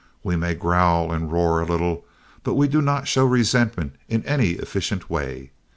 [0.23, 2.03] We may growl and roar a little,
[2.41, 5.51] but we do not show resentment in any efficient way.